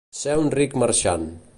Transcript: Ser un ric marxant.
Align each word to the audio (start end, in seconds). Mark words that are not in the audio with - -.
Ser 0.19 0.37
un 0.45 0.49
ric 0.59 0.73
marxant. 0.85 1.33